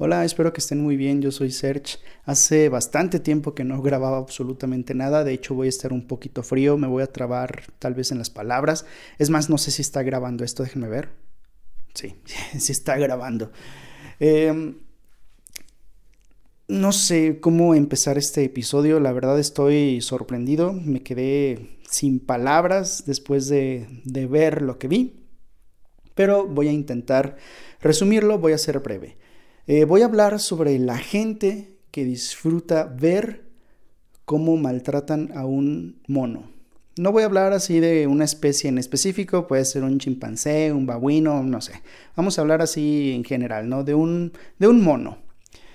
Hola, 0.00 0.24
espero 0.24 0.52
que 0.52 0.60
estén 0.60 0.80
muy 0.80 0.96
bien. 0.96 1.20
Yo 1.20 1.32
soy 1.32 1.50
Serge. 1.50 1.98
Hace 2.24 2.68
bastante 2.68 3.18
tiempo 3.18 3.56
que 3.56 3.64
no 3.64 3.82
grababa 3.82 4.18
absolutamente 4.18 4.94
nada. 4.94 5.24
De 5.24 5.32
hecho, 5.32 5.56
voy 5.56 5.66
a 5.66 5.70
estar 5.70 5.92
un 5.92 6.06
poquito 6.06 6.44
frío. 6.44 6.78
Me 6.78 6.86
voy 6.86 7.02
a 7.02 7.08
trabar 7.08 7.64
tal 7.80 7.94
vez 7.94 8.12
en 8.12 8.18
las 8.18 8.30
palabras. 8.30 8.86
Es 9.18 9.28
más, 9.28 9.50
no 9.50 9.58
sé 9.58 9.72
si 9.72 9.82
está 9.82 10.04
grabando 10.04 10.44
esto. 10.44 10.62
Déjenme 10.62 10.86
ver. 10.86 11.08
Sí, 11.94 12.14
sí 12.60 12.70
está 12.70 12.96
grabando. 12.96 13.50
Em, 14.20 14.76
no 16.68 16.92
sé 16.92 17.40
cómo 17.40 17.74
empezar 17.74 18.18
este 18.18 18.44
episodio. 18.44 19.00
La 19.00 19.10
verdad 19.10 19.40
estoy 19.40 20.00
sorprendido. 20.00 20.74
Me 20.74 21.02
quedé 21.02 21.80
sin 21.90 22.20
palabras 22.20 23.02
después 23.04 23.48
de, 23.48 23.88
de 24.04 24.26
ver 24.26 24.62
lo 24.62 24.78
que 24.78 24.86
vi. 24.86 25.24
Pero 26.14 26.46
voy 26.46 26.68
a 26.68 26.72
intentar 26.72 27.36
resumirlo. 27.80 28.38
Voy 28.38 28.52
a 28.52 28.58
ser 28.58 28.78
breve. 28.78 29.16
Eh, 29.70 29.84
voy 29.84 30.00
a 30.00 30.06
hablar 30.06 30.40
sobre 30.40 30.78
la 30.78 30.96
gente 30.96 31.76
que 31.90 32.06
disfruta 32.06 32.84
ver 32.84 33.44
cómo 34.24 34.56
maltratan 34.56 35.30
a 35.36 35.44
un 35.44 36.00
mono. 36.06 36.50
No 36.96 37.12
voy 37.12 37.22
a 37.22 37.26
hablar 37.26 37.52
así 37.52 37.78
de 37.78 38.06
una 38.06 38.24
especie 38.24 38.70
en 38.70 38.78
específico, 38.78 39.46
puede 39.46 39.66
ser 39.66 39.84
un 39.84 39.98
chimpancé, 39.98 40.72
un 40.72 40.86
babuino, 40.86 41.42
no 41.42 41.60
sé. 41.60 41.82
Vamos 42.16 42.38
a 42.38 42.40
hablar 42.40 42.62
así 42.62 43.12
en 43.14 43.24
general, 43.24 43.68
¿no? 43.68 43.84
De 43.84 43.92
un, 43.92 44.32
de 44.58 44.68
un 44.68 44.82
mono. 44.82 45.18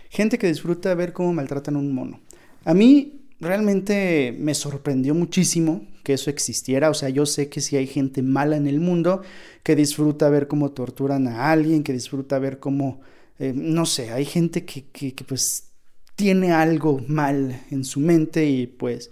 Gente 0.10 0.40
que 0.40 0.48
disfruta 0.48 0.96
ver 0.96 1.14
cómo 1.14 1.32
maltratan 1.32 1.76
a 1.76 1.80
un 1.80 1.94
mono. 1.94 2.20
A 2.66 2.74
mí 2.74 3.28
realmente 3.40 4.36
me 4.40 4.56
sorprendió 4.56 5.14
muchísimo 5.14 5.86
que 6.04 6.14
eso 6.14 6.32
existiera. 6.32 6.90
O 6.90 6.96
sea, 6.96 7.10
yo 7.10 7.28
sé 7.28 7.48
que 7.48 7.62
si 7.62 7.78
hay 7.78 7.86
gente 7.86 8.24
mala 8.24 8.58
en 8.58 8.66
el 8.66 8.80
mundo 8.80 9.22
que 9.62 9.76
disfruta 9.76 10.30
ver 10.30 10.48
cómo 10.48 10.72
torturan 10.72 11.28
a 11.28 11.52
alguien, 11.52 11.84
que 11.84 11.94
disfruta 11.94 12.40
ver 12.40 12.58
cómo 12.58 13.02
eh, 13.44 13.52
no 13.54 13.86
sé, 13.86 14.10
hay 14.12 14.24
gente 14.24 14.64
que, 14.64 15.14
pues 15.28 15.74
tiene 16.16 16.54
algo 16.54 17.02
mal 17.10 17.62
en 17.72 17.84
su 17.84 18.00
mente 18.00 18.46
y 18.46 18.68
pues, 18.68 19.10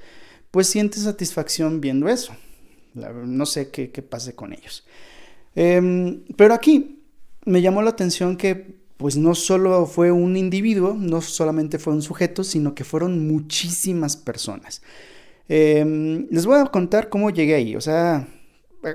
pues 0.51 0.67
siente 0.67 0.99
satisfacción 0.99 1.81
viendo 1.81 2.07
eso. 2.07 2.33
no 2.93 3.45
sé 3.45 3.71
qué, 3.71 3.89
pase 4.01 4.33
con 4.33 4.53
ellos. 4.53 4.85
Em, 5.53 6.21
pero 6.37 6.53
aquí 6.53 7.01
me 7.45 7.61
llamó 7.61 7.81
la 7.81 7.89
atención 7.89 8.37
que 8.37 8.79
pues 8.95 9.17
no 9.17 9.35
solo 9.35 9.85
fue 9.85 10.11
un 10.11 10.37
individuo, 10.37 10.93
no 10.93 11.19
solamente 11.21 11.77
fue 11.77 11.91
un 11.91 12.01
sujeto, 12.01 12.45
sino 12.45 12.73
que 12.73 12.85
fueron 12.85 13.27
muchísimas 13.27 14.15
personas. 14.15 14.81
Em, 15.49 16.27
les 16.31 16.45
voy 16.45 16.57
a 16.57 16.65
contar 16.67 17.09
cómo 17.09 17.31
llegué 17.31 17.55
ahí, 17.55 17.75
o 17.75 17.81
sea, 17.81 18.29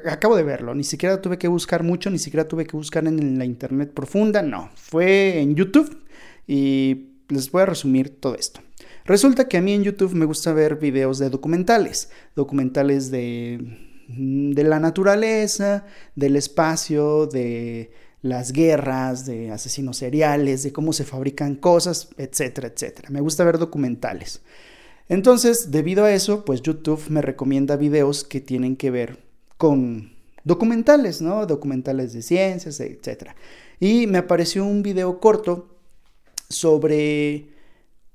acabo 0.06 0.37
de 0.37 0.42
verlo, 0.42 0.75
ni 0.75 0.84
siquiera 0.84 1.20
tuve 1.20 1.39
que 1.39 1.48
buscar 1.48 1.83
mucho, 1.83 2.11
ni 2.11 2.19
siquiera 2.19 2.48
tuve 2.48 2.67
que 2.67 2.77
buscar 2.77 3.06
en 3.06 3.39
la 3.39 3.45
internet 3.45 3.92
profunda, 3.92 4.42
no, 4.42 4.70
fue 4.75 5.41
en 5.41 5.55
YouTube 5.55 6.03
y 6.47 7.11
les 7.29 7.51
voy 7.51 7.62
a 7.62 7.67
resumir 7.67 8.20
todo 8.20 8.34
esto. 8.34 8.61
Resulta 9.05 9.48
que 9.48 9.57
a 9.57 9.62
mí 9.62 9.73
en 9.73 9.84
YouTube 9.84 10.14
me 10.14 10.27
gusta 10.27 10.53
ver 10.53 10.77
videos 10.77 11.19
de 11.19 11.31
documentales, 11.31 12.11
documentales 12.34 13.11
de, 13.11 13.79
de 14.09 14.64
la 14.64 14.81
naturaleza, 14.81 15.87
del 16.17 16.37
espacio, 16.37 17.27
de 17.27 17.92
las 18.23 18.53
guerras, 18.53 19.25
de 19.25 19.53
asesinos 19.53 19.98
seriales, 19.98 20.64
de 20.64 20.73
cómo 20.73 20.92
se 20.92 21.05
fabrican 21.05 21.55
cosas, 21.55 22.09
etcétera, 22.17 22.69
etcétera. 22.69 23.11
Me 23.11 23.20
gusta 23.20 23.45
ver 23.45 23.59
documentales. 23.59 24.42
Entonces, 25.09 25.70
debido 25.70 26.05
a 26.05 26.12
eso, 26.12 26.45
pues 26.45 26.62
YouTube 26.62 27.05
me 27.09 27.23
recomienda 27.23 27.77
videos 27.77 28.25
que 28.25 28.41
tienen 28.41 28.77
que 28.77 28.91
ver 28.91 29.25
con 29.56 30.12
documentales, 30.44 31.20
¿no? 31.20 31.46
Documentales 31.46 32.12
de 32.12 32.22
ciencias, 32.22 32.80
etc. 32.80 33.30
Y 33.80 34.06
me 34.06 34.18
apareció 34.18 34.64
un 34.64 34.82
video 34.82 35.20
corto 35.20 35.76
sobre 36.48 37.48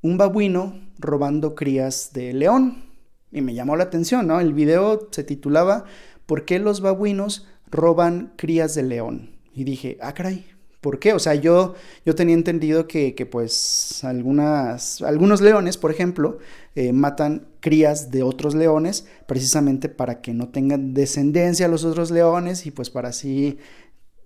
un 0.02 0.18
babuino 0.18 0.80
robando 0.98 1.56
crías 1.56 2.12
de 2.14 2.34
león. 2.34 2.86
Y 3.32 3.42
me 3.42 3.54
llamó 3.54 3.76
la 3.76 3.84
atención, 3.84 4.28
¿no? 4.28 4.40
El 4.40 4.54
video 4.54 5.10
se 5.12 5.24
titulaba 5.24 5.86
¿Por 6.26 6.46
qué 6.46 6.60
los 6.60 6.82
babuinos 6.82 7.48
roban 7.70 8.34
crías 8.38 8.76
de 8.76 8.84
león? 8.84 9.32
Y 9.54 9.66
dije, 9.66 9.98
ah, 10.02 10.14
caray, 10.14 10.46
¿Por 10.82 10.98
qué? 10.98 11.14
O 11.14 11.20
sea, 11.20 11.36
yo, 11.36 11.76
yo 12.06 12.16
tenía 12.16 12.34
entendido 12.34 12.88
que, 12.88 13.14
pues 13.32 14.04
algunas, 14.04 15.04
algunos 15.04 15.40
leones, 15.40 15.78
por 15.78 15.92
ejemplo, 15.92 16.40
eh, 16.76 16.92
matan 16.92 17.48
crías 17.60 18.10
de 18.10 18.24
otros 18.24 18.56
leones 18.56 19.06
precisamente 19.28 19.90
para 19.90 20.22
que 20.22 20.34
no 20.34 20.50
tengan 20.50 20.96
descendencia 20.96 21.68
los 21.68 21.86
otros 21.86 22.10
leones 22.10 22.66
y 22.66 22.72
pues 22.72 22.90
para 22.90 23.10
así 23.10 23.60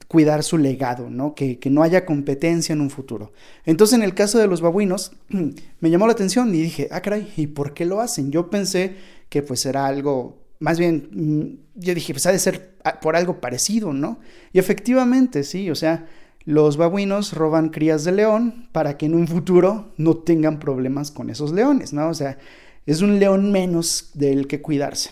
cuidar 0.07 0.43
su 0.43 0.57
legado, 0.57 1.09
¿no? 1.09 1.35
Que, 1.35 1.59
no 1.69 1.83
haya 1.83 2.05
competencia 2.05 2.71
en 2.71 2.79
un 2.79 2.89
futuro. 2.89 3.33
Entonces, 3.65 3.97
en 3.97 4.03
el 4.03 4.13
caso 4.13 4.39
de 4.39 4.47
los 4.47 4.61
babuinos, 4.61 5.11
me 5.79 5.89
llamó 5.89 6.07
la 6.07 6.13
atención 6.13 6.53
y 6.55 6.61
dije, 6.61 6.87
ah, 6.91 7.01
caray, 7.01 7.33
¿y 7.35 7.47
por 7.47 7.73
qué 7.73 7.83
lo 7.83 7.99
hacen? 7.99 8.31
Yo 8.31 8.49
pensé 8.49 8.95
que 9.27 9.41
pues 9.41 9.65
era 9.65 9.85
algo, 9.87 10.37
más 10.59 10.79
bien, 10.79 11.09
mm, 11.11 11.79
yo 11.79 11.93
dije, 11.93 12.13
pues 12.13 12.25
ha 12.27 12.31
de 12.31 12.39
ser 12.39 12.77
ah, 12.85 12.99
por 13.01 13.17
algo 13.17 13.41
parecido, 13.41 13.91
¿no? 13.91 14.19
Y 14.53 14.59
efectivamente, 14.59 15.43
sí, 15.43 15.69
o 15.69 15.75
sea, 15.75 16.07
los 16.45 16.77
babuinos 16.77 17.33
roban 17.33 17.69
crías 17.69 18.03
de 18.03 18.11
león 18.11 18.69
para 18.71 18.97
que 18.97 19.07
en 19.07 19.15
un 19.15 19.27
futuro 19.27 19.93
no 19.97 20.17
tengan 20.17 20.59
problemas 20.59 21.11
con 21.11 21.29
esos 21.29 21.51
leones, 21.51 21.91
¿no? 21.91 22.09
O 22.09 22.13
sea, 22.13 22.37
es 22.85 23.01
un 23.01 23.19
león 23.19 23.51
menos 23.51 24.11
del 24.13 24.47
que 24.47 24.61
cuidarse. 24.61 25.09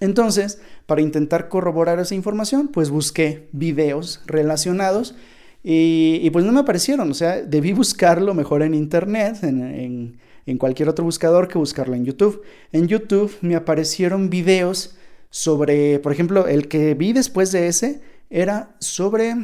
Entonces, 0.00 0.60
para 0.86 1.02
intentar 1.02 1.48
corroborar 1.48 2.00
esa 2.00 2.16
información, 2.16 2.68
pues 2.68 2.90
busqué 2.90 3.48
videos 3.52 4.22
relacionados 4.26 5.14
y, 5.62 6.28
pues 6.30 6.44
no 6.44 6.52
me 6.52 6.60
aparecieron, 6.60 7.10
o 7.10 7.14
sea, 7.14 7.40
debí 7.40 7.72
buscarlo 7.72 8.34
mejor 8.34 8.62
en 8.62 8.74
internet, 8.74 9.38
en, 9.44 10.18
en 10.44 10.58
cualquier 10.58 10.88
otro 10.88 11.04
buscador 11.04 11.48
que 11.48 11.58
buscarlo 11.58 11.94
en 11.94 12.04
YouTube. 12.04 12.42
En 12.72 12.86
YouTube 12.86 13.32
me 13.40 13.54
aparecieron 13.54 14.28
videos 14.28 14.96
sobre, 15.30 16.00
por 16.00 16.12
ejemplo, 16.12 16.46
el 16.46 16.68
que 16.68 16.94
vi 16.94 17.12
después 17.12 17.50
de 17.50 17.68
ese 17.68 18.02
era 18.28 18.76
sobre 18.78 19.36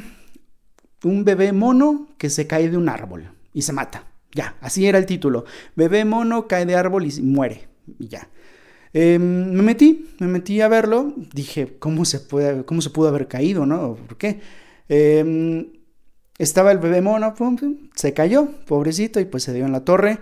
un 1.04 1.24
bebé 1.24 1.52
mono 1.52 2.08
que 2.18 2.30
se 2.30 2.46
cae 2.46 2.68
de 2.70 2.76
un 2.76 2.88
árbol 2.88 3.30
y 3.52 3.62
se 3.62 3.72
mata. 3.72 4.04
Ya, 4.32 4.56
así 4.60 4.86
era 4.86 4.98
el 4.98 5.06
título. 5.06 5.44
Bebé 5.74 6.04
mono 6.04 6.46
cae 6.46 6.66
de 6.66 6.76
árbol 6.76 7.06
y 7.06 7.22
muere. 7.22 7.68
Y 7.98 8.08
ya. 8.08 8.28
Em, 8.92 9.52
me 9.52 9.62
metí, 9.62 10.10
me 10.18 10.26
metí 10.26 10.60
a 10.60 10.68
verlo. 10.68 11.14
Dije, 11.34 11.76
¿cómo 11.78 12.04
se, 12.04 12.20
puede, 12.20 12.64
cómo 12.64 12.80
se 12.80 12.90
pudo 12.90 13.08
haber 13.08 13.28
caído, 13.28 13.66
no? 13.66 13.94
¿Por 13.94 14.16
qué? 14.16 14.40
Em, 14.88 15.72
estaba 16.38 16.72
el 16.72 16.78
bebé 16.78 17.00
mono, 17.00 17.34
se 17.94 18.14
cayó, 18.14 18.48
pobrecito, 18.66 19.20
y 19.20 19.24
pues 19.24 19.44
se 19.44 19.52
dio 19.52 19.66
en 19.66 19.72
la 19.72 19.84
torre. 19.84 20.18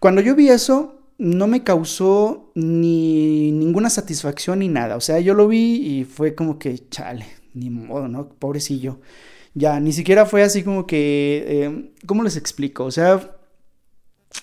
Cuando 0.00 0.20
yo 0.20 0.34
vi 0.34 0.48
eso, 0.48 0.98
no 1.18 1.48
me 1.48 1.64
causó 1.64 2.52
ni 2.54 3.52
ninguna 3.52 3.90
satisfacción 3.90 4.60
ni 4.60 4.68
nada. 4.68 4.96
O 4.96 5.00
sea, 5.00 5.20
yo 5.20 5.34
lo 5.34 5.48
vi 5.48 5.98
y 5.98 6.04
fue 6.04 6.34
como 6.34 6.58
que, 6.58 6.88
chale, 6.88 7.26
ni 7.54 7.70
modo, 7.70 8.08
¿no? 8.08 8.28
Pobrecillo. 8.28 9.00
Ya, 9.58 9.80
ni 9.80 9.92
siquiera 9.92 10.24
fue 10.24 10.44
así 10.44 10.62
como 10.62 10.86
que, 10.86 11.44
eh, 11.48 11.92
¿cómo 12.06 12.22
les 12.22 12.36
explico? 12.36 12.84
O 12.84 12.92
sea, 12.92 13.36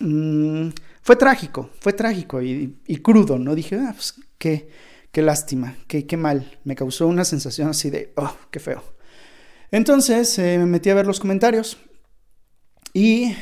mm, 0.01 0.71
fue 1.01 1.15
trágico, 1.15 1.69
fue 1.79 1.93
trágico 1.93 2.41
y, 2.41 2.75
crudo, 3.01 3.39
¿no? 3.39 3.55
Dije, 3.55 3.77
ah, 3.77 3.93
pues 3.95 4.15
qué, 4.37 4.67
qué 5.13 5.21
lástima, 5.21 5.77
qué, 5.87 6.05
qué 6.05 6.17
mal. 6.17 6.59
Me 6.65 6.75
causó 6.75 7.07
una 7.07 7.23
sensación 7.23 7.69
así 7.69 7.89
de, 7.89 8.11
oh, 8.17 8.35
qué 8.51 8.59
feo. 8.59 8.83
Entonces 9.71 10.37
eh, 10.37 10.57
me 10.57 10.65
metí 10.65 10.89
a 10.89 10.95
ver 10.95 11.07
los 11.07 11.21
comentarios 11.21 11.77
y 12.93 13.33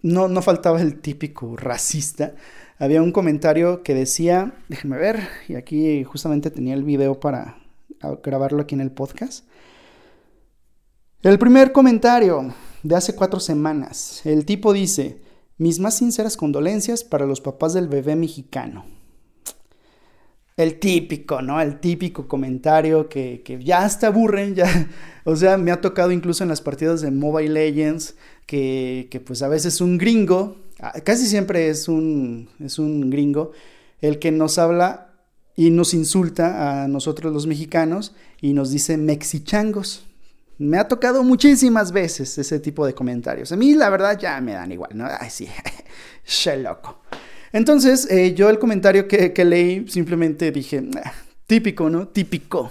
no, 0.00 0.26
no 0.28 0.40
faltaba 0.40 0.80
el 0.80 1.00
típico 1.00 1.54
racista. 1.54 2.34
Había 2.78 3.02
un 3.02 3.12
comentario 3.12 3.82
que 3.82 3.94
decía, 3.94 4.54
déjenme 4.68 4.96
ver, 4.96 5.28
y 5.48 5.56
aquí 5.56 6.02
justamente 6.04 6.50
tenía 6.50 6.72
el 6.72 6.84
video 6.84 7.20
para 7.20 7.58
grabarlo 8.22 8.62
aquí 8.62 8.74
en 8.74 8.80
el 8.80 8.90
podcast. 8.90 9.44
El 11.22 11.38
primer 11.38 11.72
comentario 11.72 12.54
de 12.82 12.96
hace 12.96 13.14
cuatro 13.14 13.40
semanas. 13.40 14.22
El 14.24 14.46
tipo 14.46 14.72
dice, 14.72 15.20
mis 15.58 15.78
más 15.78 15.98
sinceras 15.98 16.38
condolencias 16.38 17.04
para 17.04 17.26
los 17.26 17.42
papás 17.42 17.74
del 17.74 17.88
bebé 17.88 18.16
mexicano. 18.16 18.86
El 20.56 20.78
típico, 20.78 21.42
¿no? 21.42 21.60
El 21.60 21.78
típico 21.78 22.26
comentario 22.26 23.10
que, 23.10 23.42
ya 23.62 23.84
hasta 23.84 24.06
aburren, 24.06 24.54
ya. 24.54 24.88
O 25.24 25.36
sea, 25.36 25.58
me 25.58 25.70
ha 25.70 25.82
tocado 25.82 26.10
incluso 26.10 26.42
en 26.42 26.48
las 26.48 26.62
partidas 26.62 27.02
de 27.02 27.10
Mobile 27.10 27.50
Legends 27.50 28.16
que, 28.46 29.08
que 29.10 29.20
pues 29.20 29.42
a 29.42 29.48
veces 29.48 29.82
un 29.82 29.98
gringo, 29.98 30.56
ah, 30.80 30.94
casi 31.04 31.26
siempre 31.26 31.68
es 31.68 31.86
un, 31.88 32.48
es 32.58 32.78
un 32.78 33.10
gringo, 33.10 33.52
el 34.00 34.18
que 34.18 34.32
nos 34.32 34.56
habla 34.56 35.12
y 35.54 35.70
nos 35.70 35.92
insulta 35.92 36.82
a 36.82 36.88
nosotros 36.88 37.30
los 37.34 37.46
mexicanos 37.46 38.14
y 38.40 38.54
nos 38.54 38.70
dice 38.70 38.96
mexichangos. 38.96 40.06
Me 40.60 40.76
ha 40.76 40.86
tocado 40.86 41.24
muchísimas 41.24 41.90
veces 41.90 42.36
ese 42.36 42.60
tipo 42.60 42.84
de 42.84 42.92
comentarios. 42.92 43.50
A 43.50 43.56
mí 43.56 43.72
la 43.72 43.88
verdad 43.88 44.18
ya 44.18 44.38
me 44.42 44.52
dan 44.52 44.70
igual, 44.70 44.90
¿no? 44.92 45.08
Ay, 45.18 45.30
sí, 45.30 45.48
che 46.24 46.58
loco. 46.58 47.00
Entonces, 47.50 48.06
eh, 48.10 48.34
yo 48.34 48.50
el 48.50 48.58
comentario 48.58 49.08
que, 49.08 49.32
leí 49.42 49.88
simplemente 49.88 50.52
dije, 50.52 50.84
ah, 51.02 51.14
típico, 51.46 51.88
¿no? 51.88 52.08
Típico. 52.08 52.70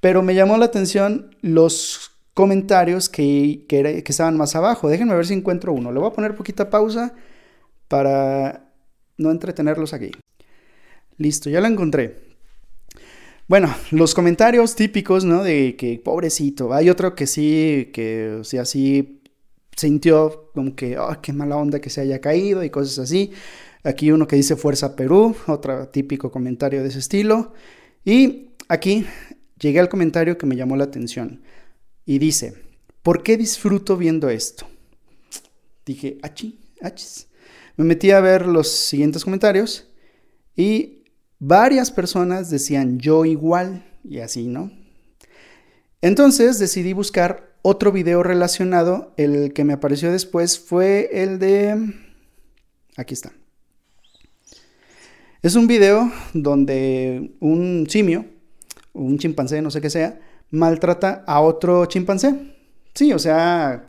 Pero 0.00 0.22
me 0.22 0.34
llamó 0.34 0.56
la 0.56 0.64
atención 0.64 1.36
los 1.42 2.12
comentarios 2.32 3.10
que, 3.10 3.66
que, 3.68 4.02
estaban 4.06 4.38
más 4.38 4.56
abajo. 4.56 4.88
Déjenme 4.88 5.14
ver 5.14 5.26
si 5.26 5.34
encuentro 5.34 5.74
uno. 5.74 5.92
Le 5.92 6.00
voy 6.00 6.08
a 6.08 6.14
poner 6.14 6.34
poquita 6.34 6.70
pausa 6.70 7.14
para 7.88 8.72
no 9.18 9.30
entretenerlos 9.30 9.92
aquí. 9.92 10.12
Listo, 11.18 11.50
ya 11.50 11.60
lo 11.60 11.66
encontré. 11.66 12.31
Bueno, 13.48 13.74
los 13.90 14.14
comentarios 14.14 14.76
típicos, 14.76 15.24
¿no? 15.24 15.42
De 15.42 15.76
que 15.76 15.98
pobrecito. 15.98 16.72
Hay 16.72 16.88
otro 16.88 17.14
que 17.14 17.26
sí, 17.26 17.90
que, 17.92 18.38
o 18.40 18.44
sea, 18.44 18.64
sí 18.64 19.20
sintió 19.76 20.50
como 20.54 20.74
que, 20.76 20.98
oh, 20.98 21.20
qué 21.20 21.32
mala 21.32 21.56
onda 21.56 21.80
que 21.80 21.90
se 21.90 22.00
haya 22.00 22.20
caído 22.20 22.62
y 22.62 22.70
cosas 22.70 22.98
así. 22.98 23.32
Aquí 23.84 24.12
uno 24.12 24.28
que 24.28 24.36
dice 24.36 24.56
Fuerza 24.56 24.94
Perú, 24.94 25.34
otro 25.46 25.88
típico 25.88 26.30
comentario 26.30 26.82
de 26.82 26.88
ese 26.88 27.00
estilo. 27.00 27.52
Y 28.04 28.50
aquí 28.68 29.06
llegué 29.58 29.80
al 29.80 29.88
comentario 29.88 30.38
que 30.38 30.46
me 30.46 30.56
llamó 30.56 30.76
la 30.76 30.84
atención 30.84 31.42
y 32.04 32.18
dice, 32.18 32.54
¿por 33.02 33.22
qué 33.22 33.36
disfruto 33.36 33.96
viendo 33.96 34.30
esto? 34.30 34.66
Dije, 35.84 36.18
achi, 36.22 36.60
achis. 36.80 37.28
Me 37.76 37.84
metí 37.84 38.10
a 38.10 38.20
ver 38.20 38.46
los 38.46 38.68
siguientes 38.68 39.24
comentarios 39.24 39.88
y 40.56 41.01
varias 41.44 41.90
personas 41.90 42.50
decían 42.50 43.00
yo 43.00 43.24
igual 43.24 43.84
y 44.04 44.20
así, 44.20 44.46
¿no? 44.46 44.70
Entonces 46.00 46.60
decidí 46.60 46.92
buscar 46.92 47.52
otro 47.62 47.90
video 47.90 48.22
relacionado. 48.22 49.12
El 49.16 49.52
que 49.52 49.64
me 49.64 49.72
apareció 49.72 50.12
después 50.12 50.60
fue 50.60 51.10
el 51.12 51.40
de... 51.40 51.94
Aquí 52.96 53.14
está. 53.14 53.32
Es 55.42 55.56
un 55.56 55.66
video 55.66 56.12
donde 56.32 57.32
un 57.40 57.86
simio, 57.90 58.24
un 58.92 59.18
chimpancé, 59.18 59.60
no 59.62 59.72
sé 59.72 59.80
qué 59.80 59.90
sea, 59.90 60.20
maltrata 60.50 61.24
a 61.26 61.40
otro 61.40 61.86
chimpancé. 61.86 62.54
Sí, 62.94 63.12
o 63.12 63.18
sea, 63.18 63.88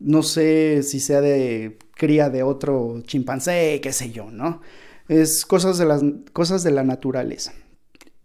no 0.00 0.24
sé 0.24 0.82
si 0.82 0.98
sea 0.98 1.20
de 1.20 1.78
cría 1.94 2.28
de 2.28 2.42
otro 2.42 3.02
chimpancé, 3.06 3.78
qué 3.80 3.92
sé 3.92 4.10
yo, 4.10 4.32
¿no? 4.32 4.60
Es 5.08 5.44
cosas 5.44 5.78
de 5.78 5.86
las 5.86 6.02
cosas 6.32 6.62
de 6.62 6.70
la 6.70 6.84
naturaleza. 6.84 7.52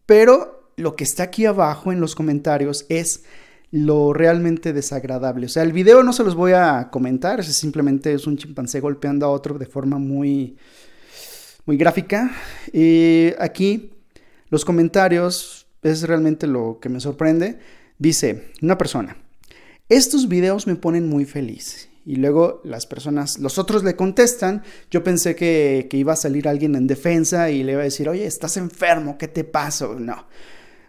Pero 0.05 0.71
lo 0.75 0.95
que 0.95 1.03
está 1.03 1.23
aquí 1.23 1.45
abajo 1.45 1.91
en 1.91 1.99
los 1.99 2.15
comentarios 2.15 2.85
es 2.89 3.23
lo 3.71 4.13
realmente 4.13 4.73
desagradable. 4.73 5.47
O 5.47 5.49
sea, 5.49 5.63
el 5.63 5.73
video 5.73 6.03
no 6.03 6.13
se 6.13 6.23
los 6.23 6.35
voy 6.35 6.51
a 6.51 6.89
comentar, 6.91 7.39
es 7.39 7.47
simplemente 7.55 8.13
es 8.13 8.27
un 8.27 8.37
chimpancé 8.37 8.79
golpeando 8.79 9.25
a 9.25 9.29
otro 9.29 9.57
de 9.57 9.65
forma 9.65 9.97
muy 9.97 10.57
muy 11.65 11.77
gráfica. 11.77 12.31
Y 12.71 13.31
aquí 13.39 13.91
los 14.49 14.65
comentarios 14.65 15.67
es 15.81 16.03
realmente 16.03 16.47
lo 16.47 16.79
que 16.81 16.89
me 16.89 16.99
sorprende. 16.99 17.59
Dice 17.97 18.51
una 18.61 18.77
persona, 18.77 19.17
estos 19.89 20.27
videos 20.27 20.67
me 20.67 20.75
ponen 20.75 21.07
muy 21.07 21.25
feliz. 21.25 21.89
Y 22.05 22.17
luego 22.17 22.61
las 22.65 22.85
personas, 22.85 23.39
los 23.39 23.57
otros 23.57 23.83
le 23.83 23.95
contestan, 23.95 24.63
yo 24.91 25.03
pensé 25.03 25.35
que, 25.35 25.87
que, 25.89 25.97
iba 25.97 26.13
a 26.13 26.17
salir 26.17 26.47
alguien 26.47 26.75
en 26.75 26.85
defensa 26.85 27.49
y 27.49 27.63
le 27.63 27.73
iba 27.73 27.81
a 27.81 27.85
decir, 27.85 28.09
oye, 28.09 28.25
estás 28.25 28.57
enfermo, 28.57 29.17
¿qué 29.17 29.29
te 29.29 29.43
pasa? 29.43 29.87
No. 29.97 30.25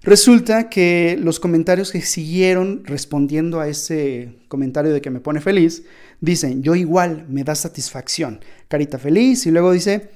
Resulta 0.05 0.69
que 0.69 1.17
los 1.19 1.41
comentarios 1.41 1.91
que 1.91 2.03
siguieron 2.03 2.83
respondiendo 2.85 3.59
a 3.59 3.69
ese 3.69 4.37
comentario 4.49 4.93
de 4.93 5.01
que 5.01 5.09
me 5.09 5.21
pone 5.21 5.41
feliz, 5.41 5.85
dicen, 6.21 6.63
yo 6.63 6.75
igual 6.75 7.25
me 7.31 7.43
da 7.43 7.55
satisfacción, 7.55 8.41
carita 8.69 8.99
feliz, 8.99 9.47
y 9.47 9.51
luego 9.51 9.73
dice, 9.73 10.11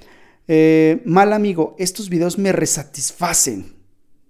eh, 0.47 1.01
mal 1.05 1.33
amigo, 1.33 1.75
estos 1.79 2.07
videos 2.09 2.37
me 2.37 2.51
resatisfacen. 2.51 3.73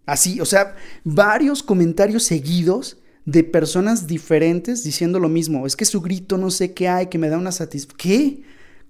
Así, 0.06 0.40
o 0.40 0.46
sea, 0.46 0.78
varios 1.04 1.62
comentarios 1.62 2.24
seguidos 2.24 2.98
de 3.26 3.44
personas 3.44 4.08
diferentes 4.08 4.84
diciendo 4.84 5.20
lo 5.20 5.30
mismo. 5.30 5.66
Es 5.66 5.76
que 5.76 5.86
su 5.86 6.02
grito 6.02 6.38
no 6.38 6.52
sé 6.52 6.74
qué 6.74 6.88
hay, 6.88 7.08
que 7.08 7.18
me 7.18 7.30
da 7.30 7.38
una 7.38 7.52
satisfacción. 7.52 7.98
¿Qué? 7.98 8.42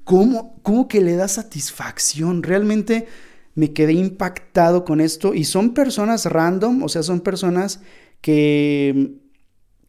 ¿Cómo, 0.04 0.60
¿Cómo 0.64 0.88
que 0.88 1.02
le 1.02 1.16
da 1.16 1.28
satisfacción? 1.28 2.42
Realmente 2.42 3.08
me 3.56 3.74
quedé 3.74 3.94
impactado 3.94 4.86
con 4.86 5.02
esto 5.02 5.34
y 5.34 5.44
son 5.44 5.74
personas 5.74 6.26
random, 6.26 6.84
o 6.84 6.90
sea, 6.90 7.04
son 7.04 7.22
personas 7.22 7.82
que, 8.22 9.18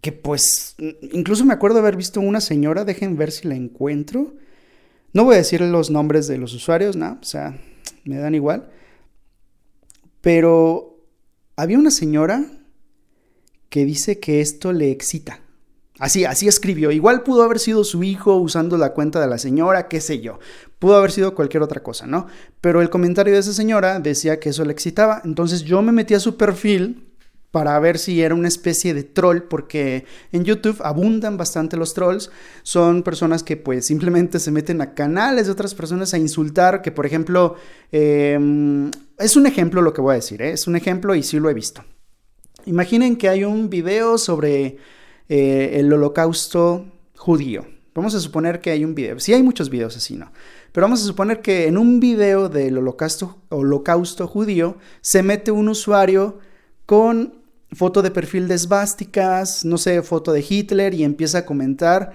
que 0.00 0.12
pues, 0.12 0.76
incluso 1.12 1.44
me 1.44 1.54
acuerdo 1.54 1.78
haber 1.78 1.96
visto 1.96 2.20
una 2.20 2.40
señora, 2.40 2.84
dejen 2.84 3.16
ver 3.16 3.31
si 3.31 3.48
la 3.48 3.54
encuentro. 3.54 4.34
No 5.12 5.25
voy 5.25 5.36
a 5.36 5.38
decir 5.38 5.60
los 5.60 5.90
nombres 5.90 6.26
de 6.26 6.38
los 6.38 6.52
usuarios, 6.52 6.96
no, 6.96 7.19
o 7.20 7.25
sea, 7.25 7.58
me 8.04 8.16
dan 8.16 8.34
igual. 8.34 8.70
Pero 10.20 10.98
había 11.56 11.78
una 11.78 11.90
señora 11.90 12.44
que 13.70 13.87
dice 13.87 14.20
que 14.20 14.43
esto 14.43 14.72
le 14.72 14.90
excita. 14.90 15.40
Así, 15.99 16.25
así 16.25 16.49
escribió. 16.49 16.90
Igual 16.90 17.22
pudo 17.22 17.43
haber 17.43 17.58
sido 17.58 17.84
su 17.84 18.02
hijo 18.02 18.37
usando 18.37 18.78
la 18.78 18.94
cuenta 18.94 19.20
de 19.20 19.26
la 19.26 19.38
señora, 19.38 19.87
qué 19.87 20.00
sé 20.00 20.20
yo. 20.20 20.38
Pudo 20.78 20.96
haber 20.96 21.12
sido 21.12 21.34
cualquier 21.34 21.62
otra 21.62 21.82
cosa, 21.82 22.06
¿no? 22.06 22.26
Pero 22.61 22.81
el 22.81 22.88
comentario 22.88 23.34
de 23.34 23.40
esa 23.40 23.52
señora 23.52 24.00
decía 24.00 24.40
que 24.40 24.49
eso 24.49 24.64
le 24.64 24.72
excitaba. 24.72 25.20
Entonces 25.25 25.62
yo 25.62 25.82
me 25.82 25.93
metí 25.93 26.14
a 26.14 26.20
su 26.20 26.37
perfil 26.37 27.06
para 27.50 27.78
ver 27.81 27.99
si 27.99 28.22
era 28.22 28.34
una 28.34 28.49
especie 28.49 28.94
de 28.94 29.02
troll, 29.02 29.43
porque 29.43 30.06
en 30.32 30.44
YouTube 30.44 30.81
abundan 30.82 31.37
bastante 31.37 31.76
los 31.76 31.94
trolls. 31.94 32.31
Son 32.62 33.02
personas 33.02 33.43
que 33.43 33.58
pues 33.58 33.87
simplemente 33.87 34.38
se 34.38 34.50
meten 34.50 34.81
a 34.81 34.94
canales 34.94 35.46
de 35.46 35.52
otras 35.52 35.75
personas 35.75 36.14
a 36.14 36.19
insultar, 36.19 36.81
que 36.81 36.93
por 36.93 37.05
ejemplo, 37.05 37.56
em, 37.93 38.90
es 39.19 39.37
un 39.37 39.46
ejemplo 39.46 39.82
lo 39.82 39.93
que 39.93 40.00
voy 40.00 40.12
a 40.12 40.17
decir, 40.17 40.40
¿eh? 40.40 40.52
es 40.52 40.67
un 40.67 40.76
ejemplo 40.76 41.14
y 41.14 41.22
sí 41.22 41.38
lo 41.38 41.50
he 41.50 41.55
visto. 41.55 41.84
Imaginen 42.66 43.16
que 43.16 43.28
hay 43.28 43.44
un 43.44 43.70
video 43.70 44.18
sobre 44.18 44.78
eh, 45.28 45.70
el 45.74 45.92
holocausto 45.92 46.86
judío. 47.16 47.66
Vamos 47.94 48.14
a 48.14 48.20
suponer 48.20 48.60
que 48.60 48.70
hay 48.70 48.84
un 48.84 48.94
video, 48.94 49.18
sí 49.18 49.34
hay 49.34 49.42
muchos 49.42 49.68
videos 49.68 49.96
así, 49.96 50.16
¿no? 50.16 50.30
Pero 50.72 50.84
vamos 50.84 51.02
a 51.02 51.06
suponer 51.06 51.42
que 51.42 51.66
en 51.66 51.76
un 51.76 51.98
video 51.98 52.48
del 52.48 52.78
holocausto, 52.78 54.28
judío 54.28 54.78
se 55.00 55.22
mete 55.22 55.50
un 55.50 55.68
usuario 55.68 56.38
con 56.86 57.40
foto 57.72 58.02
de 58.02 58.10
perfil 58.10 58.48
de 58.48 58.58
no 59.64 59.78
sé, 59.78 60.02
foto 60.02 60.32
de 60.32 60.44
Hitler 60.48 60.94
y 60.94 61.04
empieza 61.04 61.38
a 61.38 61.46
comentar 61.46 62.12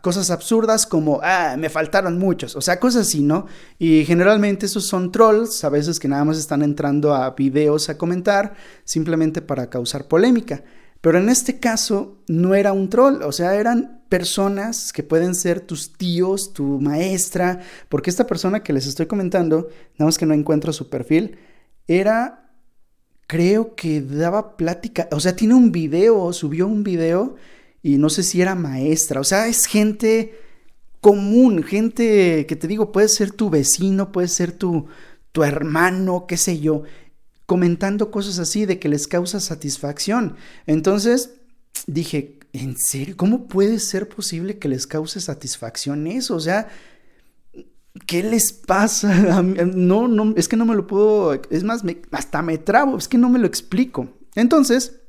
cosas 0.00 0.30
absurdas 0.30 0.86
como, 0.86 1.20
ah, 1.22 1.56
me 1.58 1.70
faltaron 1.70 2.18
muchos, 2.18 2.56
o 2.56 2.60
sea, 2.60 2.78
cosas 2.78 3.08
así, 3.08 3.22
¿no? 3.22 3.46
Y 3.78 4.04
generalmente 4.04 4.66
esos 4.66 4.86
son 4.86 5.12
trolls, 5.12 5.64
a 5.64 5.68
veces 5.68 5.98
que 5.98 6.08
nada 6.08 6.24
más 6.24 6.38
están 6.38 6.62
entrando 6.62 7.14
a 7.14 7.30
videos 7.30 7.88
a 7.88 7.96
comentar, 7.96 8.54
simplemente 8.84 9.40
para 9.42 9.70
causar 9.70 10.08
polémica. 10.08 10.62
Pero 11.00 11.18
en 11.18 11.28
este 11.28 11.58
caso 11.58 12.18
no 12.28 12.54
era 12.54 12.72
un 12.72 12.88
troll, 12.88 13.22
o 13.22 13.32
sea, 13.32 13.56
eran 13.56 14.04
personas 14.08 14.92
que 14.92 15.02
pueden 15.02 15.34
ser 15.34 15.60
tus 15.60 15.94
tíos, 15.94 16.52
tu 16.52 16.80
maestra, 16.80 17.60
porque 17.88 18.10
esta 18.10 18.26
persona 18.26 18.62
que 18.62 18.72
les 18.72 18.86
estoy 18.86 19.06
comentando, 19.06 19.68
nada 19.98 20.06
más 20.06 20.18
que 20.18 20.26
no 20.26 20.34
encuentro 20.34 20.72
su 20.72 20.88
perfil, 20.90 21.38
era 21.88 22.50
creo 23.26 23.74
que 23.74 24.02
daba 24.02 24.56
plática, 24.56 25.08
o 25.10 25.18
sea, 25.18 25.34
tiene 25.34 25.54
un 25.54 25.72
video, 25.72 26.32
subió 26.34 26.66
un 26.66 26.84
video 26.84 27.36
y 27.82 27.98
no 27.98 28.10
sé 28.10 28.22
si 28.22 28.40
era 28.40 28.54
maestra, 28.54 29.20
o 29.20 29.24
sea, 29.24 29.48
es 29.48 29.66
gente 29.66 30.38
común, 31.00 31.62
gente 31.64 32.46
que 32.46 32.56
te 32.56 32.68
digo, 32.68 32.92
puede 32.92 33.08
ser 33.08 33.32
tu 33.32 33.50
vecino, 33.50 34.12
puede 34.12 34.28
ser 34.28 34.52
tu, 34.52 34.86
tu 35.32 35.42
hermano, 35.42 36.26
qué 36.28 36.36
sé 36.36 36.60
yo, 36.60 36.84
comentando 37.46 38.10
cosas 38.10 38.38
así 38.38 38.66
de 38.66 38.78
que 38.78 38.88
les 38.88 39.08
causa 39.08 39.40
satisfacción. 39.40 40.36
Entonces 40.66 41.34
dije, 41.86 42.38
¿en 42.52 42.76
serio? 42.78 43.16
¿Cómo 43.16 43.48
puede 43.48 43.78
ser 43.80 44.08
posible 44.08 44.58
que 44.58 44.68
les 44.68 44.86
cause 44.86 45.20
satisfacción 45.20 46.06
eso? 46.06 46.36
O 46.36 46.40
sea, 46.40 46.68
¿Qué 48.06 48.22
les 48.22 48.52
pasa? 48.52 49.42
No, 49.42 50.08
no, 50.08 50.34
es 50.36 50.48
que 50.48 50.56
no 50.56 50.64
me 50.64 50.74
lo 50.74 50.86
puedo, 50.86 51.34
es 51.50 51.62
más, 51.62 51.82
hasta 52.10 52.42
me 52.42 52.58
trabo, 52.58 52.96
es 52.96 53.08
que 53.08 53.18
no 53.18 53.28
me 53.28 53.38
lo 53.38 53.46
explico. 53.46 54.08
Entonces, 54.34 55.00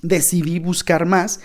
decidí 0.00 0.58
buscar 0.58 1.04
más, 1.04 1.40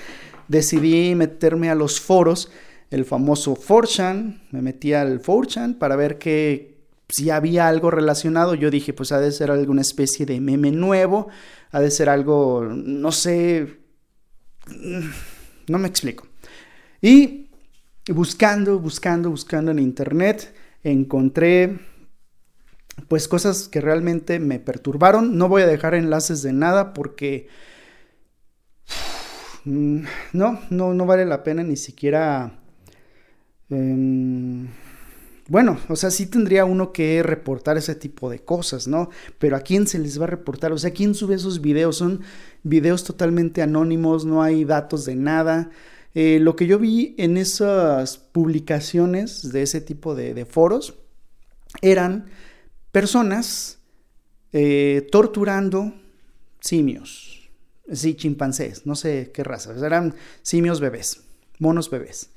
decidí 0.47 1.15
meterme 1.15 1.69
a 1.69 1.75
los 1.75 1.99
foros, 1.99 2.51
el 2.89 3.05
famoso 3.05 3.55
4chan, 3.55 4.41
me 4.51 4.61
metí 4.61 4.93
al 4.93 5.21
4chan 5.21 5.77
para 5.77 5.95
ver 5.95 6.17
que 6.17 6.77
si 7.09 7.29
había 7.29 7.67
algo 7.67 7.91
relacionado, 7.91 8.55
yo 8.55 8.69
dije, 8.69 8.93
pues 8.93 9.11
ha 9.11 9.19
de 9.19 9.31
ser 9.31 9.51
alguna 9.51 9.81
especie 9.81 10.25
de 10.25 10.41
meme 10.41 10.71
nuevo, 10.71 11.27
ha 11.71 11.79
de 11.79 11.91
ser 11.91 12.09
algo, 12.09 12.67
no 12.69 13.11
sé, 13.11 13.77
no 15.67 15.77
me 15.77 15.87
explico. 15.87 16.27
Y 17.01 17.49
buscando, 18.07 18.79
buscando, 18.79 19.29
buscando 19.29 19.71
en 19.71 19.79
internet, 19.79 20.53
encontré 20.83 21.79
pues 23.07 23.27
cosas 23.27 23.67
que 23.67 23.81
realmente 23.81 24.39
me 24.39 24.59
perturbaron. 24.59 25.37
No 25.37 25.49
voy 25.49 25.61
a 25.61 25.67
dejar 25.67 25.93
enlaces 25.93 26.41
de 26.41 26.53
nada 26.53 26.93
porque 26.93 27.47
no, 29.67 30.59
no, 30.69 30.93
no 30.93 31.05
vale 31.05 31.25
la 31.25 31.43
pena 31.43 31.63
ni 31.63 31.77
siquiera 31.77 32.59
em, 33.69 34.67
bueno, 35.50 35.79
o 35.88 35.95
sea, 35.95 36.12
sí 36.12 36.25
tendría 36.25 36.65
uno 36.65 36.91
que 36.91 37.24
reportar 37.24 37.77
ese 37.77 37.95
tipo 37.95 38.29
de 38.29 38.39
cosas, 38.39 38.88
¿no? 38.88 39.09
Pero 39.39 39.55
¿a 39.55 39.62
quién 39.62 39.88
se 39.88 39.97
les 39.97 40.19
va 40.19 40.25
a 40.25 40.27
reportar? 40.27 40.74
O 40.74 40.77
sea, 40.77 40.91
¿quién 40.91 41.15
sube 41.15 41.36
esos 41.36 41.62
videos? 41.62 41.97
Son 41.97 42.21
videos 42.63 43.05
totalmente 43.05 43.62
anónimos, 43.62 44.25
no 44.25 44.43
hay 44.43 44.65
datos 44.65 45.05
de 45.05 45.15
nada. 45.15 45.69
Eh, 46.15 46.39
lo 46.41 46.55
que 46.57 46.67
yo 46.67 46.79
vi 46.79 47.15
en 47.17 47.38
esas 47.38 48.17
publicaciones 48.17 49.53
de 49.53 49.62
ese 49.62 49.79
tipo 49.79 50.15
de, 50.15 50.45
foros 50.45 50.95
eran 51.81 52.25
personas 52.91 53.79
eh, 54.51 55.07
torturando 55.12 55.93
simios, 56.59 57.37
sí, 57.91 58.15
chimpancés, 58.15 58.86
no 58.86 58.96
sé 58.96 59.32
qué 59.34 59.44
raza, 59.44 59.74
eran 59.86 60.15
simios 60.41 60.79
bebés, 60.79 61.22
monos 61.60 61.89
bebés. 61.89 62.29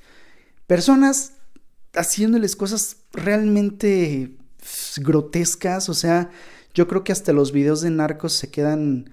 Personas 0.67 1.33
haciéndoles 1.93 2.55
cosas 2.55 2.97
realmente 3.11 4.37
grotescas, 4.97 5.89
o 5.89 5.93
sea, 5.93 6.29
yo 6.73 6.87
creo 6.87 7.03
que 7.03 7.11
hasta 7.11 7.33
los 7.33 7.51
videos 7.51 7.81
de 7.81 7.89
narcos 7.89 8.33
se 8.33 8.49
quedan, 8.49 9.09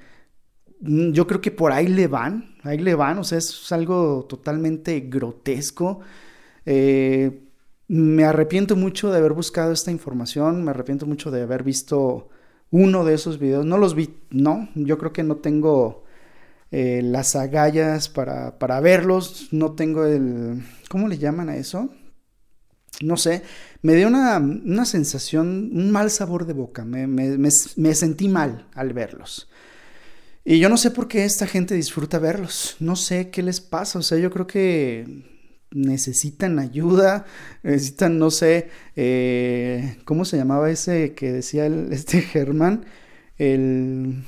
mm, 0.81 1.13
yo 1.13 1.27
creo 1.27 1.41
que 1.41 1.51
por 1.51 1.73
ahí 1.73 1.89
le 1.89 2.07
van, 2.07 2.57
ahí 2.63 2.79
le 2.79 2.95
van, 2.95 3.19
o 3.19 3.25
sea, 3.25 3.39
es 3.39 3.73
algo 3.73 4.27
totalmente 4.29 5.01
grotesco. 5.01 6.01
Eh, 6.67 7.45
me 7.89 8.25
arrepiento 8.25 8.77
mucho 8.77 9.11
de 9.11 9.19
haber 9.19 9.33
buscado 9.33 9.73
esta 9.73 9.91
información, 9.91 10.63
me 10.65 10.71
arrepiento 10.71 11.07
mucho 11.07 11.31
de 11.31 11.43
haber 11.43 11.63
visto 11.63 12.29
uno 12.71 13.05
de 13.05 13.15
esos 13.15 13.39
videos, 13.39 13.65
no 13.65 13.79
los 13.79 13.95
vi, 13.95 14.15
no, 14.31 14.69
yo 14.75 14.99
creo 14.99 15.13
que 15.13 15.23
no 15.23 15.37
tengo 15.37 16.05
eh, 16.71 17.01
las 17.03 17.37
agallas 17.37 18.09
para, 18.09 18.59
para 18.59 18.81
verlos, 18.81 19.49
no 19.53 19.73
tengo 19.73 20.05
el, 20.05 20.63
¿cómo 20.89 21.09
le 21.09 21.19
llaman 21.19 21.49
a 21.49 21.57
eso? 21.57 21.91
no 23.01 23.17
sé, 23.17 23.43
me 23.83 23.95
dio 23.95 24.09
una, 24.09 24.85
sensación, 24.85 25.71
un 25.73 25.91
mal 25.91 26.11
sabor 26.11 26.47
de 26.47 26.53
boca, 26.53 26.85
me, 26.85 27.95
sentí 27.95 28.29
mal 28.29 28.67
al 28.75 28.93
verlos. 28.93 29.49
Y 30.45 30.59
yo 30.59 30.69
no 30.69 30.77
sé 30.77 30.91
por 30.91 31.09
qué 31.09 31.25
esta 31.25 31.47
gente 31.47 31.75
disfruta 31.75 32.19
verlos, 32.19 32.77
no 32.81 32.97
sé 32.97 33.31
qué 33.31 33.43
les 33.43 33.61
pasa, 33.61 33.99
o 33.99 34.03
sea, 34.03 34.19
yo 34.19 34.31
creo 34.31 34.47
que 34.47 35.25
necesitan 35.71 36.59
ayuda, 36.59 37.27
necesitan, 37.63 38.19
no 38.19 38.31
sé, 38.31 38.71
eh, 38.97 39.99
¿cómo 40.05 40.25
se 40.25 40.39
llamaba 40.39 40.71
ese 40.71 41.15
que 41.15 41.33
decía 41.33 41.67
este 41.91 42.23
Germán? 42.23 42.87
El, 43.37 44.25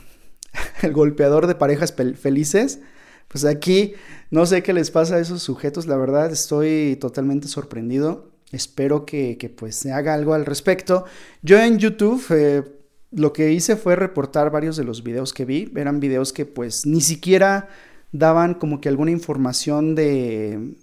el 0.82 0.92
golpeador 0.92 1.46
de 1.46 1.54
parejas 1.54 1.92
felices. 1.92 2.80
Pues 3.28 3.44
aquí 3.44 3.94
no 4.30 4.46
sé 4.46 4.62
qué 4.62 4.72
les 4.72 4.90
pasa 4.90 5.16
a 5.16 5.20
esos 5.20 5.42
sujetos, 5.42 5.86
la 5.86 5.96
verdad 5.96 6.32
estoy 6.32 6.96
totalmente 7.00 7.48
sorprendido. 7.48 8.30
Espero 8.52 9.06
que, 9.06 9.54
pues 9.56 9.76
se 9.76 9.92
haga 9.92 10.14
algo 10.14 10.34
al 10.34 10.44
respecto. 10.44 11.04
Yo 11.42 11.60
en 11.60 11.78
YouTube 11.78 12.24
eh, 12.30 12.64
lo 13.12 13.32
que 13.32 13.52
hice 13.52 13.76
fue 13.76 13.94
reportar 13.94 14.50
varios 14.50 14.76
de 14.76 14.82
los 14.82 15.04
videos 15.04 15.32
que 15.32 15.44
vi. 15.44 15.70
Eran 15.76 16.00
videos 16.00 16.32
que 16.32 16.46
pues 16.46 16.84
ni 16.86 17.00
siquiera 17.00 17.68
daban 18.10 18.54
como 18.54 18.80
que 18.80 18.88
alguna 18.88 19.12
información 19.12 19.94
de 19.94 20.74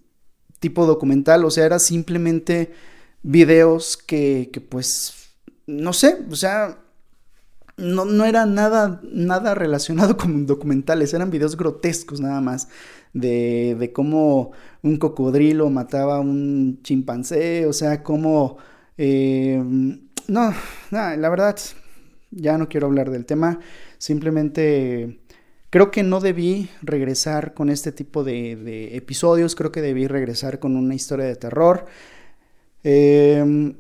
tipo 0.59 0.85
documental. 0.85 1.43
O 1.43 1.51
sea, 1.51 1.65
era 1.65 1.79
simplemente 1.79 2.71
videos 3.21 3.97
que, 3.97 4.49
que 4.53 4.61
pues 4.61 5.27
no 5.65 5.91
sé, 5.91 6.19
o 6.31 6.35
sea, 6.35 6.79
no, 7.77 8.05
no, 8.05 8.25
era 8.25 8.45
nada, 8.45 9.01
nada 9.11 9.55
relacionado 9.55 10.17
con 10.17 10.45
documentales, 10.45 11.13
eran 11.13 11.31
videos 11.31 11.57
grotescos 11.57 12.19
nada 12.19 12.41
más 12.41 12.69
de, 13.13 13.75
de 13.79 13.93
cómo 13.93 14.51
un 14.81 14.97
cocodrilo 14.97 15.69
mataba 15.69 16.17
a 16.17 16.19
un 16.19 16.79
chimpancé, 16.83 17.65
o 17.65 17.73
sea, 17.73 18.03
cómo... 18.03 18.57
Eh, 18.97 19.63
no, 20.27 20.53
la 20.91 21.29
verdad, 21.29 21.57
ya 22.31 22.57
no 22.57 22.67
quiero 22.67 22.87
hablar 22.87 23.11
del 23.11 23.25
tema, 23.25 23.59
simplemente 23.97 25.19
creo 25.69 25.91
que 25.91 26.03
no 26.03 26.19
debí 26.19 26.69
regresar 26.81 27.53
con 27.53 27.69
este 27.69 27.91
tipo 27.91 28.23
de, 28.23 28.95
episodios, 28.95 29.55
creo 29.55 29.71
que 29.71 29.81
debí 29.81 30.07
regresar 30.07 30.59
con 30.59 30.75
una 30.75 30.95
historia 30.95 31.25
de 31.25 31.35
terror. 31.35 31.85
Em, 32.83 33.75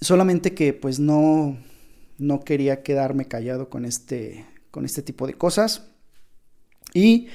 solamente 0.00 0.54
que 0.54 0.72
pues 0.72 0.98
no, 0.98 1.56
no 2.20 2.40
quería 2.40 2.82
quedarme 2.82 3.26
callado 3.26 3.70
con 3.70 3.84
este, 3.86 4.46
con 4.70 4.84
este 4.84 5.02
tipo 5.02 5.26
de 5.26 5.34
cosas. 5.34 5.86
Y 6.92 7.28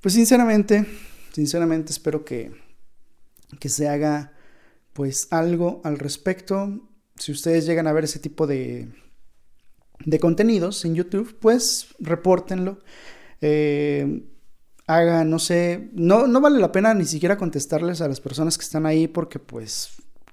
pues 0.00 0.14
sinceramente, 0.14 0.86
sinceramente 1.32 1.92
espero 1.92 2.24
que, 2.24 2.50
que 3.60 3.68
se 3.68 3.88
haga 3.88 4.32
pues 4.94 5.28
algo 5.30 5.82
al 5.84 5.98
respecto. 5.98 6.88
Si 7.16 7.32
ustedes 7.32 7.66
llegan 7.66 7.86
a 7.86 7.92
ver 7.92 8.04
ese 8.04 8.18
tipo 8.18 8.46
de, 8.46 8.88
de 10.06 10.18
contenidos 10.18 10.86
en 10.86 10.94
YouTube, 10.94 11.36
pues 11.38 11.94
repórtenlo. 11.98 12.78
Eh, 13.42 14.24
haga, 14.86 15.24
no 15.24 15.38
sé, 15.38 15.90
no, 15.92 16.26
no 16.26 16.40
vale 16.40 16.58
la 16.58 16.72
pena 16.72 16.94
ni 16.94 17.04
siquiera 17.04 17.36
contestarles 17.36 18.00
a 18.00 18.08
las 18.08 18.22
personas 18.22 18.56
que 18.56 18.64
están 18.64 18.86
ahí 18.86 19.06
porque 19.06 19.38
pues, 19.38 19.90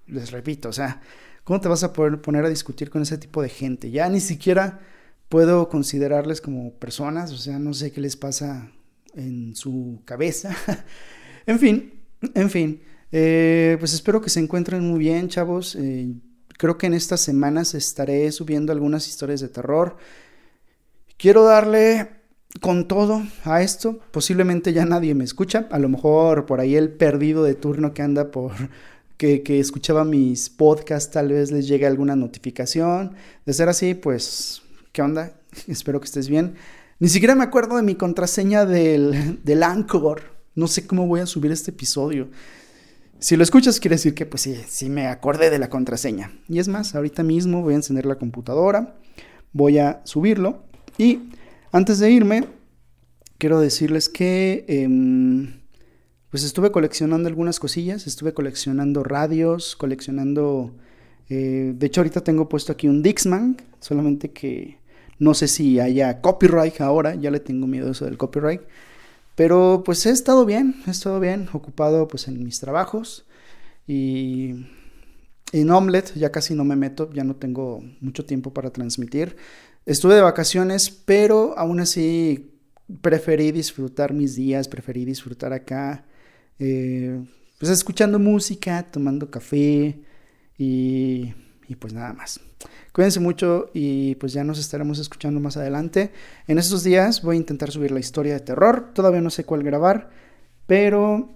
les 0.08 0.32
repito, 0.32 0.70
o 0.70 0.74
sea, 0.74 1.02
¿cómo 1.48 1.62
te 1.62 1.70
vas 1.70 1.82
a 1.84 1.94
poder 1.94 2.20
poner 2.20 2.44
a 2.44 2.50
discutir 2.50 2.90
con 2.90 3.02
ese 3.02 3.18
tipo 3.18 3.42
de 3.42 3.48
gente? 3.48 3.90
Ya 3.90 4.10
ni 4.10 4.20
siquiera 4.20 4.82
puedo 5.30 5.70
considerarles 5.70 6.42
como 6.42 6.74
personas, 6.74 7.32
o 7.32 7.38
sea, 7.38 7.58
no 7.58 7.74
sé 7.74 7.94
qué 7.94 8.02
les 8.02 8.18
pasa 8.18 8.70
en 9.14 9.56
su 9.56 10.02
cabeza. 10.04 10.54
en 11.46 11.58
fin, 11.58 11.94
en 12.34 12.50
fin, 12.50 12.82
eh, 13.14 13.78
pues 13.80 13.94
espero 13.94 14.20
que 14.20 14.30
se 14.30 14.42
encuentren 14.42 14.86
muy 14.86 15.00
bien, 15.00 15.30
chavos. 15.30 15.78
Eh, 15.80 16.10
creo 16.58 16.78
que 16.78 16.88
en 16.88 16.94
estas 16.94 17.22
semanas 17.22 17.76
estaré 17.76 18.30
subiendo 18.34 18.74
algunas 18.74 19.08
historias 19.08 19.40
de 19.40 19.48
terror. 19.48 19.96
Quiero 21.16 21.46
darle 21.46 22.10
con 22.60 22.90
todo 22.90 23.24
a 23.46 23.62
esto. 23.62 24.02
Posiblemente 24.12 24.74
ya 24.74 24.84
nadie 24.84 25.16
me 25.16 25.24
escucha. 25.24 25.70
A 25.72 25.80
lo 25.80 25.88
mejor 25.88 26.46
por 26.46 26.60
ahí 26.60 26.76
el 26.76 26.92
perdido 26.92 27.46
de 27.46 27.56
turno 27.56 27.94
que 27.94 28.02
anda 28.02 28.32
por 28.32 28.52
que, 29.18 29.60
escuchaba 29.60 30.06
mis 30.06 30.50
podcasts, 30.50 31.12
tal 31.12 31.30
vez 31.30 31.52
les 31.52 31.68
llegue 31.68 31.86
alguna 31.86 32.16
notificación. 32.16 33.16
De 33.46 33.54
ser 33.54 33.70
así, 33.70 33.94
pues, 33.94 34.62
¿qué 34.92 35.02
onda? 35.02 35.34
Espero 35.68 36.00
que 36.00 36.06
estés 36.06 36.30
bien. 36.30 36.56
Ni 37.00 37.10
siquiera 37.10 37.36
me 37.36 37.44
acuerdo 37.44 37.76
de 37.78 37.84
mi 37.84 37.96
contraseña 37.96 38.66
del, 38.66 39.40
del 39.44 39.64
Anchor. 39.64 40.22
No 40.56 40.68
sé 40.68 40.88
cómo 40.88 41.08
voy 41.08 41.20
a 41.20 41.26
subir 41.26 41.52
este 41.52 41.72
episodio. 41.72 42.30
Si 43.20 43.36
lo 43.36 43.44
escuchas, 43.44 43.80
quiere 43.80 43.96
decir 43.96 44.14
que 44.14 44.28
pues 44.28 44.44
sí, 44.44 44.56
sí 44.68 44.90
me 44.90 45.08
acordé 45.08 45.50
de 45.50 45.58
la 45.58 45.70
contraseña. 45.70 46.32
Y 46.48 46.60
es 46.60 46.68
más, 46.68 46.94
ahorita 46.94 47.24
mismo 47.24 47.64
voy 47.64 47.74
a 47.74 47.78
encender 47.78 48.06
la 48.06 48.16
computadora, 48.16 48.96
voy 49.54 49.80
a 49.80 50.02
subirlo. 50.04 50.64
Y 51.00 51.30
antes 51.72 51.98
de 51.98 52.12
irme, 52.12 52.46
quiero 53.40 53.60
decirles 53.60 54.08
que 54.08 54.66
em, 54.68 55.62
pues 56.38 56.46
estuve 56.46 56.70
coleccionando 56.72 57.28
algunas 57.28 57.60
cosillas, 57.60 58.06
estuve 58.06 58.32
coleccionando 58.32 59.04
radios, 59.04 59.76
coleccionando... 59.76 60.72
Eh, 61.30 61.74
de 61.76 61.88
hecho, 61.88 62.02
ahorita 62.02 62.22
tengo 62.22 62.48
puesto 62.48 62.72
aquí 62.72 62.88
un 62.88 63.02
Dixman, 63.02 63.58
solamente 63.80 64.30
que 64.30 64.78
no 65.18 65.34
sé 65.34 65.48
si 65.48 65.80
haya 65.80 66.22
copyright 66.22 66.80
ahora, 66.80 67.16
ya 67.16 67.32
le 67.32 67.40
tengo 67.40 67.66
miedo 67.66 67.88
a 67.88 67.92
eso 67.94 68.06
del 68.06 68.20
copyright. 68.20 68.62
Pero 69.34 69.82
pues 69.84 70.06
he 70.06 70.12
estado 70.12 70.46
bien, 70.46 70.76
he 70.86 70.92
estado 70.92 71.20
bien, 71.20 71.50
ocupado 71.54 72.08
pues 72.08 72.28
en 72.28 72.44
mis 72.44 72.60
trabajos. 72.60 73.26
Y 73.88 74.68
en 75.54 75.72
Omelette 75.72 76.14
ya 76.14 76.32
casi 76.32 76.54
no 76.54 76.66
me 76.66 76.76
meto, 76.76 77.12
ya 77.14 77.24
no 77.24 77.36
tengo 77.36 77.84
mucho 78.00 78.26
tiempo 78.26 78.54
para 78.54 78.70
transmitir. 78.70 79.38
Estuve 79.88 80.14
de 80.14 80.22
vacaciones, 80.22 80.92
pero 80.92 81.58
aún 81.58 81.80
así 81.80 82.52
preferí 83.02 83.52
disfrutar 83.52 84.14
mis 84.14 84.36
días, 84.36 84.68
preferí 84.68 85.04
disfrutar 85.04 85.52
acá, 85.52 86.06
eh, 86.60 87.24
pues 87.60 87.72
escuchando 87.72 88.20
música, 88.20 88.84
tomando 88.84 89.30
café 89.30 90.00
y, 90.58 91.34
y 91.68 91.76
pues 91.80 91.94
nada 91.94 92.14
más. 92.14 92.40
Cuídense 92.92 93.20
mucho 93.20 93.70
y 93.74 94.16
pues 94.16 94.34
ya 94.34 94.44
nos 94.44 94.58
estaremos 94.58 94.98
escuchando 95.00 95.40
más 95.40 95.56
adelante. 95.58 96.12
En 96.48 96.58
estos 96.58 96.84
días 96.84 97.22
voy 97.22 97.36
a 97.36 97.40
intentar 97.40 97.72
subir 97.72 97.92
la 97.92 98.00
historia 98.00 98.34
de 98.34 98.40
terror. 98.40 98.92
Todavía 98.94 99.22
no 99.22 99.30
sé 99.30 99.44
cuál 99.44 99.62
grabar, 99.64 100.10
pero 100.66 101.30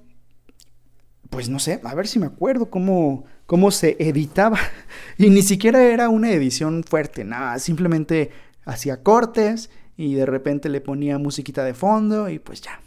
pues 1.31 1.47
no 1.47 1.59
sé, 1.59 1.79
a 1.83 1.95
ver 1.95 2.07
si 2.07 2.19
me 2.19 2.25
acuerdo 2.25 2.69
cómo, 2.69 3.23
cómo 3.45 3.71
se 3.71 3.95
editaba. 3.99 4.59
Y 5.17 5.29
ni 5.29 5.43
siquiera 5.43 5.83
era 5.83 6.09
una 6.09 6.31
edición 6.31 6.83
fuerte, 6.83 7.23
nada, 7.23 7.59
simplemente 7.59 8.31
hacía 8.65 9.03
cortes 9.03 9.69
y 9.95 10.15
de 10.15 10.25
repente 10.25 10.67
le 10.67 10.81
ponía 10.81 11.19
musiquita 11.19 11.63
de 11.63 11.73
fondo 11.73 12.27
y 12.27 12.39
pues 12.39 12.61
ya. 12.61 12.81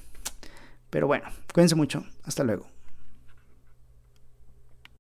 Pero 0.95 1.09
bueno, 1.09 1.25
cuídense 1.53 1.75
mucho, 1.75 2.05
hasta 2.23 2.45
luego. 2.45 2.74